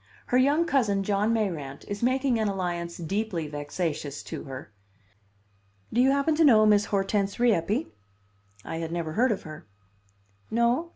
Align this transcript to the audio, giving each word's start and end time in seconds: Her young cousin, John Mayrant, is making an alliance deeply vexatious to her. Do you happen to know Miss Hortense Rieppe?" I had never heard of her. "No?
Her 0.33 0.37
young 0.39 0.65
cousin, 0.65 1.03
John 1.03 1.31
Mayrant, 1.31 1.85
is 1.87 2.01
making 2.01 2.39
an 2.39 2.47
alliance 2.47 2.97
deeply 2.97 3.47
vexatious 3.47 4.23
to 4.23 4.45
her. 4.45 4.71
Do 5.93 6.01
you 6.01 6.09
happen 6.09 6.33
to 6.37 6.43
know 6.43 6.65
Miss 6.65 6.85
Hortense 6.85 7.39
Rieppe?" 7.39 7.85
I 8.65 8.77
had 8.77 8.91
never 8.91 9.11
heard 9.11 9.31
of 9.31 9.43
her. 9.43 9.67
"No? 10.49 10.89